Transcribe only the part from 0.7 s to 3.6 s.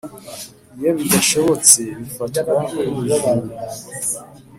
Iyo bidashobotse bifatwa nkubujuru